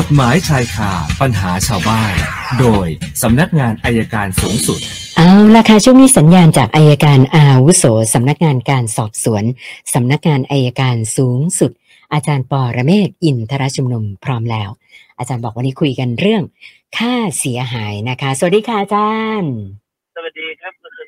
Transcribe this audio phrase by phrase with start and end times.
[0.00, 2.14] กฎหมายชายคาปัญหาชาวบ้าน
[2.60, 2.86] โดย
[3.22, 4.80] สำนักงานอัยการสูงสุด
[5.16, 7.84] เอาละค่ะช่วงนี้สัญญาณจากอัยการอาวุโส
[8.14, 9.44] สำนักงานการสอบสวน
[9.94, 11.70] สำนักงานอัยการสูงสุด
[12.12, 14.68] อาจารย์ปอระเมศวร์อินทรชุมนุมพร้อมแล้ว
[15.18, 16.42] อาจารย์บอกวันนี้คุยกันเรื่อง
[16.98, 19.52] ค่าเสียหายนะคะ สวัสดีค่ะอาจารย์
[20.16, 20.43] สวัสดี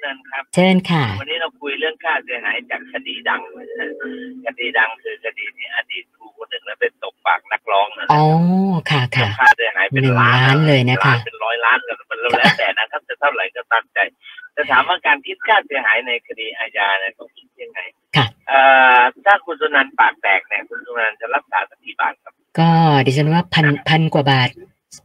[0.06, 3.88] ครับคุณสุนันท์ครับ เชิญค่ะ วันนี้เราคุยเรื่องค่าเสียหายจากคดีดังนะฮะ
[4.46, 8.24] คดีดังคือคดีที่อดีตครูคนหนึ่งแล้วเป็นตบปากนักร้องนะอ๋อ
[8.90, 13.98] ค่ะค่ะค่าเสียหายเป็นหนึ่งล้านล้านเลยนะคะล้าเป็นร้อยล้านกันมันแล้วแต่นะครับจะเท่าไหร่ก็ตามใจ
[14.56, 17.80] จะถามว่าการคิดค่าเสียหายในคดีอาญาเนี่ยต้องคิดยังไง
[18.16, 18.60] ค่ะเอ่
[18.98, 22.70] อถ้าคุณสุนันท์ปากแตกเนี่ยคุณสุนันท์จะรักษาสักกี่บาทครับ ก็
[23.06, 24.50] ดิฉันว่าพันพันกว่าบาท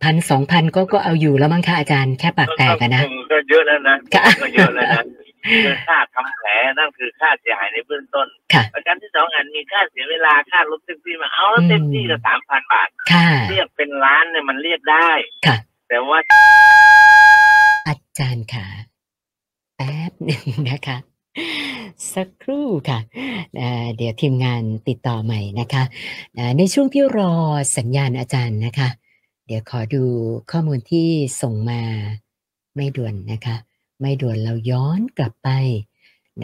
[0.03, 5.03] พันสองพันก็ก็เอาอยู่แล้วมั้งคะอาจารย์แค่ปากแตกอะนะก็เยอะแล้วนะค่ะก็เยอะแล้วนะ
[5.47, 15.09] คือค่าทำแผลนั่นคือค่าเสียหายในเบื้องต้นค่ะประการที่สองอันมีค่าเสียเวลาค่ารถแท็กซี่มาเอาแล้วเต็มที่ก็สามพันบาทค่ะเรียกเป็นล้านเนี่ยมันเรียกได้
[15.45, 15.55] ค่ะ
[15.89, 16.19] แต่ว่า
[17.87, 18.65] อาจารย์ค่ะ
[19.75, 20.97] แป๊บหนึ่งนะคะ
[22.13, 22.99] สักครู่ค่ะ
[23.59, 25.83] อ่าเดี๋ยวทีมงานติดต่อใหม่นะคะ
[26.37, 27.33] อ่าในช่วงที่รอ
[27.77, 30.03] สัญญาณอาจารย์นะคะเดี๋ยวขอดู
[30.51, 31.07] ข้อมูลที่
[31.41, 31.81] ส่งมา
[32.75, 33.55] ไม่ด่วนนะคะ
[34.01, 35.49] ไม่ด่วนเราย้อนกลับไป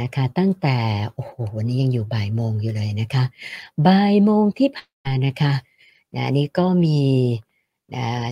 [0.01, 0.77] นะคะ ตั้งแต่
[1.13, 3.23] โอ้โหวันนี้ยังอยู่บ่ายโมงอยู่เลยนะคะ
[3.87, 5.53] บ่ายโมงที่ผ่านนะคะ
[6.15, 6.99] นะนี้ก็มี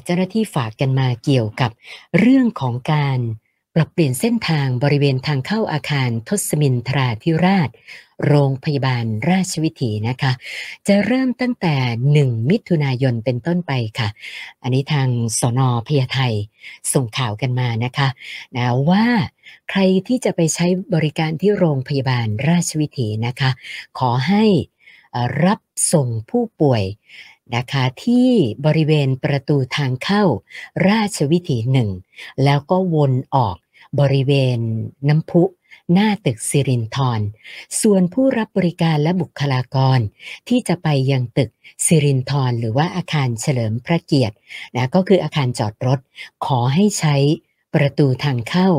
[0.04, 1.72] เจ้าหน้าที่ฝากกันมาเกี่ยวกับ
[2.20, 3.20] เรื่องของการ
[3.78, 7.70] ปรับเปลี่ยนเส้นทางบริเวณทางเข้าอาคารทศมินทราธิราช
[8.28, 10.32] โรงพยาบาลราชวิถีนะคะ
[10.88, 11.76] จะเริ่มตั้งแต่
[12.16, 14.10] 1 มิถุนายนเป็นต้นไปค่ะ
[14.64, 15.08] อันนี้ทาง
[15.40, 16.34] สนพญาไทย
[16.94, 18.08] ส่งข่าวกันมานะคะ
[18.56, 19.06] นะว่า
[19.70, 23.52] ใครที่จะไปใช้บริการที่โรงพยาบาลราชวิถีนะคะ
[24.00, 24.46] ขอให้
[25.46, 25.60] รับ
[25.94, 26.84] ส่งผู้ป่วย
[27.56, 28.30] นะคะที่
[28.66, 30.24] บริเวณประตูทางเข้า
[30.90, 31.90] ราชวิถีหนึ่ง
[32.44, 33.56] แล้วก็วนออก
[34.00, 34.60] บริเวณ
[35.10, 35.44] น้ำพุ
[35.94, 37.22] หน้าตึกสิรินทร
[37.82, 40.00] ส่วนผู้รับบริการและบุคลากร
[40.48, 41.50] ที่จะไปยังตึก
[41.86, 44.36] สิรินทรหรือว่าอาคารเฉลิมพระเกียรติ
[44.76, 46.00] นะก็คืออาคารจอดรถ
[46.46, 47.16] ขอให้ใช้
[47.76, 48.70] ประตูทางเข้า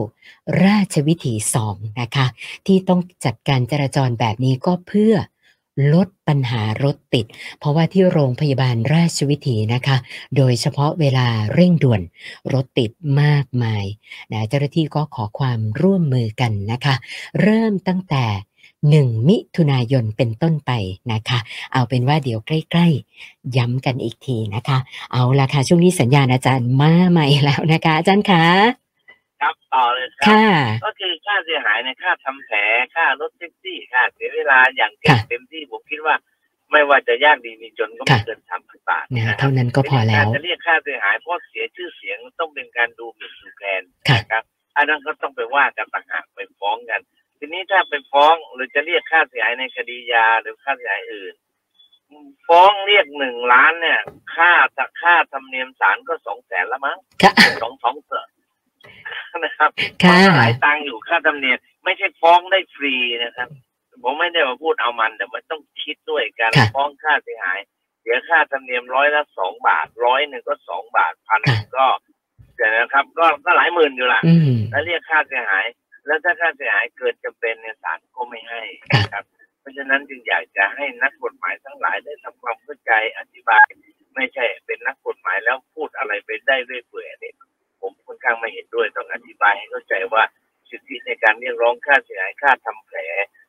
[0.65, 2.27] ราชวิถีสองนะคะ
[2.67, 5.15] ที่ต้องจัดการจราจรแบบนี้ก็เพื่อ
[5.93, 7.27] ลดปัญหารถติด
[7.59, 9.97] เพราะว่าที่โรงพยาบาลราชวิถีนะคะ
[10.37, 12.01] โดยเฉพาะเวลาเร่งด่วน
[12.53, 12.91] รถติด
[13.23, 13.85] มากมาย
[14.33, 16.95] นะเจ้าหน้าที่ก็ขอความร่วมมือกันนะคะ
[17.41, 18.25] เริ่มตั้งแต่
[19.15, 20.71] 1มิถุนายนเป็นต้นไป
[21.13, 21.39] นะคะ
[21.73, 24.79] เอาเป็นว่าเดี๋ยวใกล้ๆ ย้ำกันอีกทีนะคะ
[25.13, 28.86] เอาละค่ะ ช่วงนี้สัญญาณอาจารย์มาใหม่แล้วนะคะ อาจารย์คะ
[29.41, 30.41] ครับต่อเลยครัค่ะ
[30.85, 32.59] ก็คือค่าเสียหายในค่าทำแผล
[32.95, 36.15] ค่ารถแท็กซี่ค่าเสียเวลาอย่างเต็มค่ะเต็มที่ผมคิดว่า
[36.73, 44.45] ไม่ว่าจะยากดีมีจนก็ไม่ค่ะเกินสามพันบาทนะนะครับเท่านั้นก็พอแล้วการจะเรียกค่าเสียหายเพราะเสียชื่อเสียงต้องเป็นการดูหมิ่นดูแคลนค่ะนะครับ
[44.77, 47.01] อันนั้นก็ต้องไปว่ากันต่างหากไปฟ้องกัน
[47.39, 51.35] ทีนี้ถ้าไปฟ้องหรือจะเรียกค่าเสียหายในคดียาหรือค่าเสียหายอื่น
[52.49, 54.01] ฟ้องเรียกหนึ่งล้านเนี่ย
[54.35, 54.53] ค่า
[55.03, 57.33] ค่าธรรมเนียมศาลก็สองแสนละมั้งค่ะ
[57.63, 58.13] สองสองเส
[59.37, 59.71] นนะครับ
[60.05, 63.49] ค่ะหลายตังค์อยู่ค่าธรรมเนียมไม่ใช่ฟ้องได้ฟรีนะครับ
[64.03, 67.59] ผมไม่ได้มาพูดเอามันแต่มันต้องคิดด้วยการค่ะฟ้องค่าเสียหาย
[68.03, 71.87] เสียค่าธรรมเนียมร้อยละสองบาทร้อยหนึ่งก็สองบาทพันค่ะก็
[72.57, 75.67] เดี๋ยวนะครับ ก็ก็หลายหมื่นอยู่ละอืมแล้วเรียกค่าเสียหาย
[76.07, 79.25] แล้วถ้าค่าเสียหายเกิดจำเป็นเนี่ยศาลก็ไม่ให้ค่ะนะครับ
[79.61, 83.67] เพราะฉะนั้นจึงอยากจะให้นักกฎหมายทั้งหลายได้ทำความเข้าใจอธิบาย
[84.15, 87.36] ไม่ใช่เป็นนักกฎหมายแล้วพูดอะไรไปได้เรื่อยเปื่อยเนี่ยผมค่อน
[88.27, 90.23] ข้างไม่เห็นด้วยต้องอธิบายให้เข้าใจว่า
[90.69, 92.99] สิทธิในการเรียกร้องค่าเสียหายค่าทำแผล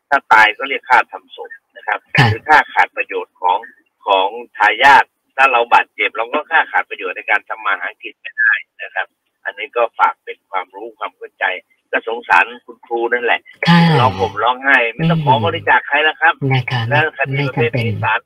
[0.10, 3.60] ถ้าตายก็เรียกค่าทำศพนะครับค่ะหรือค่าขาดประโยชน์ของ
[4.08, 4.28] ของ
[4.58, 5.06] ทายาท
[5.38, 9.08] ถ้าเราบาดเจ็บเราก็ค่าขาดประโยชน์ในการทำมาหากินไม่ได้นะครับ
[9.46, 11.46] อันนี้ก็ฝากเป็นความรู้ความเข้าใจ
[11.92, 18.20] ก็สงสารคุณครูนั่นแหละค่ะร้องผมร้องไห้ ไม่ต้องขอบริจาคใครแล้วครับนะคะแล้วคดีไม่ประเภทจำเป็นนี้ศาล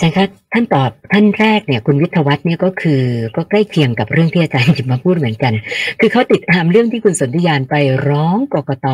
[0.00, 3.02] จารย์คะท่านตอบท่านแรกเนี่ยคุณวิทยวัฒน์เนี่ยก็คือ
[3.36, 5.52] ก็ใกล้เคียงกับเรื่องที่อาจารย์หยิบมาพูดเหมือนกัน
[6.00, 7.74] คือเขาติดตามเรื่องที่คุณสนธิยานไป
[8.08, 8.86] ร้องกกต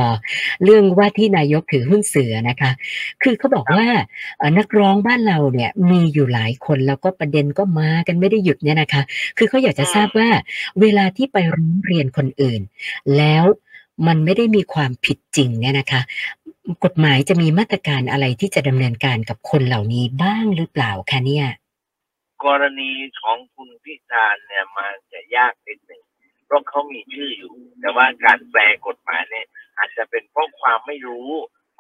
[0.64, 2.70] เรื่องว่าที่นายกถือหุ้นเสือนะคะ
[3.22, 3.86] คือเขาบอกว่า
[4.58, 9.02] นักร้องบ้านเราเนี่ยมีอยู่หลายคนแล้วก็ประเด็นก็มากันไม่ได้หยุดเนี่ยนะคะ
[9.38, 10.28] คือเขาอยากจะทราบว่า
[10.80, 12.60] เวลาที่ไปร้องเรียนคนอื่น
[13.16, 13.44] แล้ว
[14.06, 16.00] มันไม่ได้มีความผิดจริงเนี่ยนะคะ
[16.84, 21.48] กฎหมายจะมีมาตรการอะไรที่จะดำเนินการกับคนเหล่านี้บ้างหรือเปล่าคะเนี่ย
[22.44, 22.90] กรณี
[23.20, 26.02] ของคุณพิธานเนี่ยมันจะยากนิดหนึ่ง
[26.46, 29.46] เพราะเขามีชื่ออยู่ แต่ว่าการแปลกฎหมายเนี่ย
[29.78, 31.30] อาจจะเป็นเพราะความไม่รู้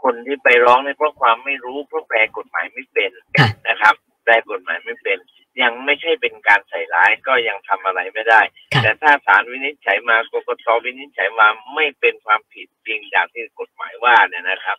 [0.02, 3.94] คนที่ไปร้องเนี่ยเพราะความไม่รู้เพราะแปลกฎหมายไม่เป็นค่ะนะครับ
[4.24, 5.18] แปลกฎหมายไม่เป็น
[5.62, 8.40] ยังไม่ใช่เป็นการใส่ร้ายก็ยังทำอะไรไม่ได้
[8.74, 14.78] ค่ะแต่ถ้าศาลวินิจฉัยมากกตวินิจฉัยมาไม่เป็นความผิดจริงอย่างที่กฎหมาย ว่าเนี่ยนะครับ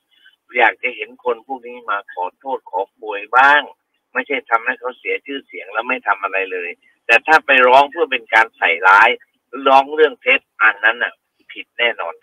[0.58, 3.62] อยากจะเห็นคนพวกนี้มาขอโทษขอป่วยบ้าง
[4.14, 6.70] ไม่ใช่ทำให้เขาเสียชื่อเสียงแล้วไม่ทำอะไรเลย
[7.06, 9.10] แต่ถ้าไปร้องเพื่อเป็นการใส่ร้าย
[9.68, 11.14] ร้องเรื่องเท็จอันนั้นอะ
[11.52, 12.14] ผิดแน่นอน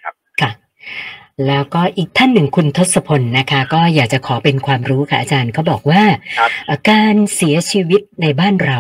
[1.47, 6.03] แล้วก็อีกท่านหนึ่งคุณทศพลนะคะ ก็อยากจะขอเป็นความรู้ค่ะอาจารย์เขาบอกว่า
[6.39, 8.79] ครับเอ่อการเสียชีวิตในบ้านเรา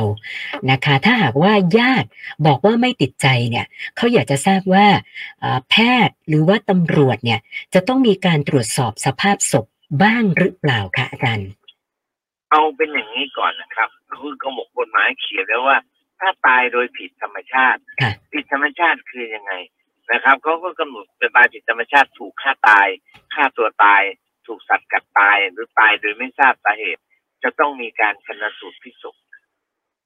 [0.70, 2.08] นะคะ ถ้าหากว่าญาติ
[2.46, 3.66] บอกว่าไม่ติดใจเนี่ย
[3.96, 4.86] เขาอยากจะทราบว่า
[5.40, 5.74] เอ่อแพ
[6.06, 7.40] ทย์หรือว่าตำรวจเนี่ย
[7.74, 9.66] จะต้องมีการตรวจสอบสภาพศพ
[10.02, 11.48] บ้างหรือเปล่าคะอาจารย์
[12.50, 15.76] เอาเป็นอย่างนี้ก่อนนะครับคือกระหมกกฎหมายเขียนไว้ว่า
[16.20, 19.52] ถ้าตายโดยผิดธรรมชาติค่ะผิดธรรมชาติคือยังไง
[20.12, 22.88] นะครับเขาก็กำหนดเป็นตายผิดธรรมชาติถูกฆ่าตาย
[23.34, 24.02] ฆ่าตัวตาย
[24.46, 27.02] ถูกสัตว์กัดตายหรือตายโดยไม่ทราบสาเหตุ
[27.42, 29.16] จะต้องมีการชนสูตรพลิกศพ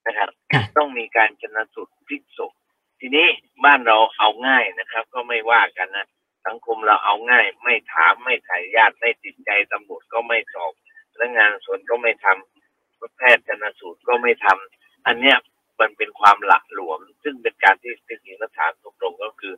[0.06, 2.52] นะครับค่ะต้องมีการชนสูตรพลิกศพ
[3.00, 3.26] ทีนี้
[3.64, 6.06] บ้านเราเอาง่ายนะครับ ก็ไม่ว่ากันนะ
[6.46, 10.72] สังคมเราเอาง่าย ไม่ถามไม่ถ่ายญาติไม่ติดใจตำรวจก็ไม่สอบ
[11.12, 15.36] พนักงานสวนก็ไม่ทำแพทย์ชนสูตรก็ไม่ทำอันเนี้ย
[15.80, 19.54] มันเป็นความหละหลวม ซึ่งเป็นการที่จริงๆแล้วถามตรงๆก็คือ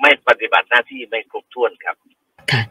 [0.00, 1.96] ไม่ปฏิบัติหน้าที่ไม่ครบถ้วนครับ
[2.52, 2.62] ค่ะ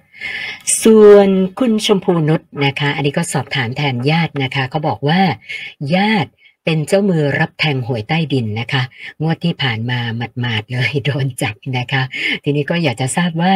[0.83, 1.29] ส่วน
[1.59, 5.21] คุณชมพูนุชนะคะ อันนี้ก็สอบถามแทนญาตินะคะเขาบอกว่า
[5.95, 6.31] ญาติ
[6.65, 8.83] เป็นเจ้ามือรับแทงหวยใต้ดินนะคะ
[9.21, 12.03] งวดที่ผ่านมาหมาดๆเลยโดนจับนะคะ
[12.43, 13.53] ทีนี้ก็อยากจะทราบว่า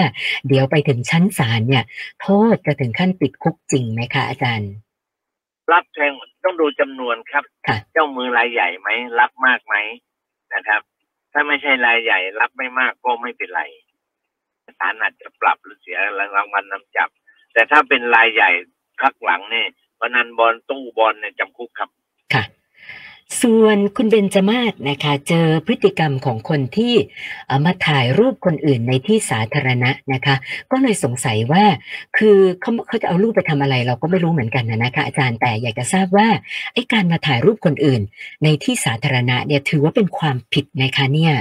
[0.47, 1.83] เดี๋ยวไปถึงชั้นศาลเนี่ย
[2.21, 4.71] โทษจะถึงขั้นติดคุกจริงไหมคะอาจารย์
[5.71, 6.11] รับแทง
[6.43, 8.89] ต้องดูจำนวนครับค่ะเจ้ามือรายใหญ่ไหม
[9.19, 9.75] รับมากไหม
[10.53, 10.81] นะครับ
[11.33, 13.61] ถ้าไม่ใช่รายใหญ่ รับไม่มากก็ไม่เป็นไร
[14.79, 17.09] ศาลอาจจะปรับหรือเสียรางวัลนำจับ
[17.53, 18.49] แต่ถ้าเป็นรายใหญ่
[19.01, 19.67] พักหลังเนี่ย
[19.99, 21.89] พนันบอลตู้บอลเนี่ยจำคุกครับ
[23.41, 26.93] ส่วนคุณเบนจมาศนะคะเจอพฤติกรรมของคนที่
[27.47, 30.35] เอ่อมาถ่ายรูปคนอื่นในที่สาธารณะนะคะ
[30.71, 31.63] ก็เลยสงสัยว่า
[32.17, 36.27] คือเขาเขาจะเอารูปไปทำอะไร เราก็ไม่รู้เหมือนกันนะนะคะอาจารย์แต่อยากจะทราบว่า
[36.73, 38.01] ไอ้การมาถ่ายรูปคนอื่น
[38.43, 41.35] ในที่สาธารณะเนี่ยถือว่าเป็นความผิดไหมคะเนี่ย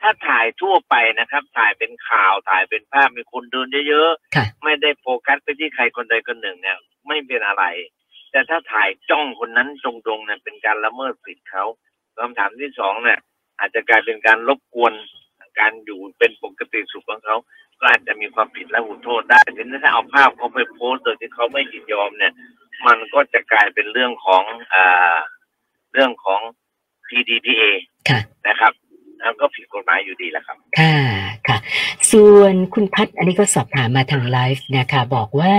[0.00, 6.76] ถ้าถ่ายทั่วไปนะครับ ถ่ายเป็นข่าวถ่ายเป็นภาพมีคนเดินเยอะค่ะๆไม่ได้โฟกัสไปที่ใครคนใดคนหนึ่งเนี่ย
[7.06, 7.64] ไม่เป็นอะไร
[8.32, 11.64] แต่ถ้าถ่ายจ้องคนนั้นตรงๆเนี่ยเป็นการละเมิดสิทธิ์เขา
[12.18, 13.18] คำถามที่สองเนี่ย
[13.58, 14.92] อาจจะกลายเป็นการรบกวน
[15.60, 17.36] การอยู่เป็นปกติสุขของเขา
[17.80, 22.32] ก็อาจจะมีความผิดและหูโทษได้ทีนี้ถ้าเอาภาพเขาไปโพสต์โดยที่เขาไม่ยินยอมเนี่ย
[22.86, 24.42] มันก็จะกลายเป็นเรื่องของ
[24.72, 25.16] อ่า
[25.92, 26.40] เรื่องของ
[27.08, 27.62] PDPA
[28.08, 28.72] ค่ะนะครับ
[29.20, 30.96] แล้วก็ผิดกฎหมายอยู่ดีแหละครับ ค่ะ
[31.48, 31.58] ค่ะ
[32.12, 35.54] ส่วนคุณพัฒน์อันนี้ก็สอบถามมาทางไลฟ์นะคะ บอกว่า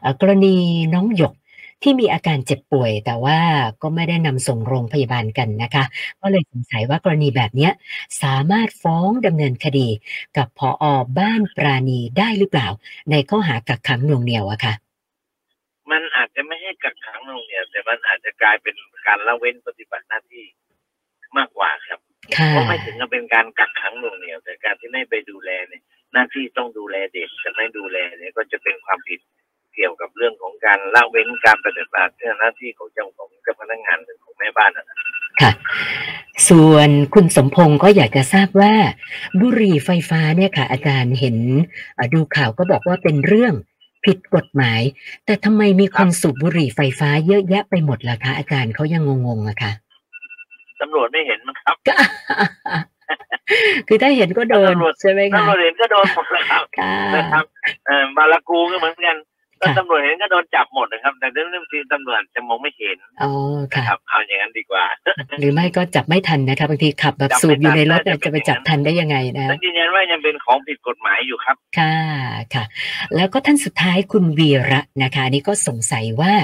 [0.00, 0.56] เอ่อกรณี
[0.94, 1.34] น้องหยก
[1.82, 3.38] ที่มีอาการเจ็บป่วย แต่ว่า
[3.82, 5.84] ก็ไม่ได้นำส่งโรงพยาบาลกันนะคะ
[6.20, 7.72] ก็เลยสงสัยว่ากรณีแบบเนี้ย
[8.22, 9.88] สามารถฟ้องดำเนินคดี
[10.36, 10.84] กับพออ
[11.18, 12.68] บ้านปราณีได้หรือเปล่า
[13.10, 14.74] ในข้อหากักขังหน่วงเหนี่ยวอะค่ะ
[15.90, 18.74] มันอาจจะไม่ใช่กักขังโรงเรียนแต่มันอาจจะกลายเป็น
[19.06, 20.44] การละเว้นปฏิบัติหน้าที่
[21.36, 22.00] มากกว่าครับ
[22.36, 25.82] ค่ะเพราะไม่ถึงกับเป็นการกักขังโรงเรียนแต่การที่ไม่ไปดูแลเนี่ย
[26.12, 29.20] หน้าที่ต้องดูแลเด็กแต่ไม่ดูแลเนี่ยก็จะเป็นความผิด
[30.72, 34.98] การละเว้นการปฏิบัติหน้าที่ของเจ้าของเจ้าพนักงานหรือของแม่บ้านนะครับ
[35.40, 35.52] ค่ะ
[36.48, 38.74] ส่วนคุณสมพงศ์ก็อยากจะทราบว่า
[39.40, 41.36] บุหรี่ไฟฟ้าเนี่ยค่ะ อาจารย์เห็น
[41.94, 43.54] เอ่อดูข่าวก็บอกว่าเป็นเรื่อง
[44.04, 44.80] ผิดกฎหมาย
[45.24, 49.72] แต่ทำไมมีคนสูบบุหรี่ไฟฟ้าเยอะแยะไปหมดล่ะคะอาจารย์เขายังงงๆอะค่ะ
[50.80, 51.94] ตำรวจไม่เห็นมั้งครับก็
[53.88, 57.44] คือถ้าเห็นก็โดนตำรวจใช่ไหมคะตำรวจเห็นก็โดนหมดเลยครับค่ะนะครับ
[57.86, 59.16] เอ่อบาลากูก็เหมือนกัน
[59.62, 63.30] ก็ค่ะตำรวจเห็นก็โดนจับหมดนะครับแต่เรื่องเรื่องที่ตำรวจจะมองไม่เห็นอ๋อ
[63.74, 64.84] ค่ะครับเอาอย่างนั้นดีกว่า
[65.38, 71.96] หรือไม่ก็จับไม่ทันนะคะบางทีขับแบบจับไม่สูบอยู่ในรถทันอะจะไปจับทันได้ยังไงนะและยืนยันว่ายังเป็นของผิดกฎหมายอยู่ครับ ค่ะ
[72.54, 72.64] ค่ะ
[73.16, 76.34] แล้วก็ท่านสุดท้ายคุณวีระนะคะอันนี่ก็สงสัยว่า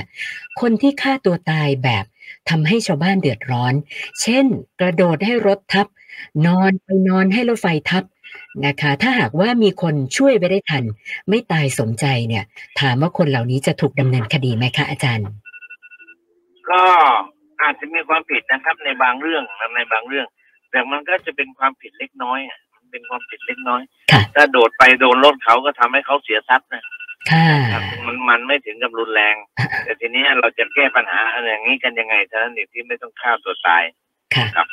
[0.61, 2.05] คนที่ฆ่าตัวตายแบบ
[2.51, 3.75] ทำให้ชาวบ้านเดือดร้อน
[4.23, 4.45] เช่น
[4.81, 5.87] กระโดดให้รถทับ
[6.47, 8.05] นอนไปนอนให้รถไฟทับ
[8.67, 10.85] นะคะ ถ้าหากว่ามีคนช่วยไว้ได้ทัน
[11.29, 12.45] ไม่ตายสมใจเนี่ย
[12.81, 15.29] ถามว่าคนเหล่านี้จะถูกดำเนินคดีไหมคะอาจารย์
[16.71, 16.83] ก็
[17.63, 20.27] อาจจะมีความผิดนะครับ ในบางเรื่องนะในบางเรื่อง
[20.71, 26.85] แต่มันก็จะเป็นความผิดเล็กน้อยอะมันเป็นความผิดเล็กน้อยค่ะถ้าโดดไปโดนรถเขาก็ทำให้เขาเสียทรัพย์นะ
[27.31, 29.35] ค่ะครับมันมันไม่ถึงกับรุนแรง
[29.85, 33.83] แต่ทีนี้เราจะแก้ปัญหาอะไรอย่างนี้กันยังไงเท่านั้นเองที่ไม่ต้องฆ่าตัวตาย
[34.35, 34.67] ค่ะครับ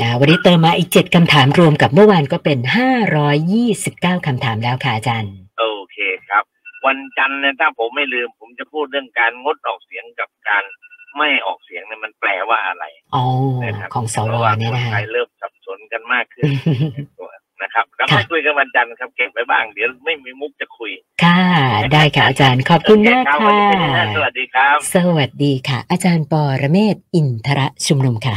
[0.00, 6.44] นะวันนี้เติมมาอีกเจ็ดคำถามรวมกับเมื่อวานก็เป็นห้าร้อยยี่สิบเก้าคำถามแล้วค่ะอาจารย์โอเคครับ
[6.86, 10.64] วันจันทร์เนี่ยถ้าผมไม่ลืม ผมจะพูดเรื่องการงดออกเสียงกับการ
[11.18, 12.84] ไม่ออกเสียงเนี่ยมันแปลว่าอะไร
[13.14, 13.24] อ๋อ
[13.62, 16.46] นะครับของสเพวราะว่าเนี่ยคนนะไทคะยเริ่มสับสนกันมากขึ้น
[17.62, 20.92] นะครับแล้วค่ะไม่คุยกันวันจันทร์ครับเก็บไว้บ้างเดี๋ยวไม่มีมุกจะคุย
[21.24, 21.42] ค่ะ
[21.92, 28.36] ได้ค่ะอาจารย์ขอบคุณมากโอเรับวันค่ะนี้เป็นอย่างนั้นสวัสดีครับ สวัสดีค่ะ อาจารย์ปอระเมศวร์อินทระชุมนุมค่ะ